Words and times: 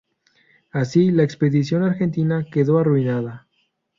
Así, 0.71 1.11
la 1.11 1.21
expedición 1.21 1.83
argentina 1.83 2.43
quedó 2.51 2.79
arruinada. 2.79 3.47